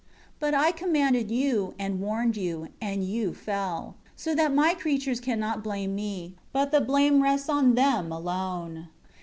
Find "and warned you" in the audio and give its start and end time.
1.77-2.69